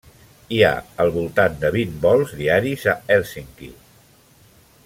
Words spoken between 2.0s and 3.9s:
vols diaris a Hèlsinki.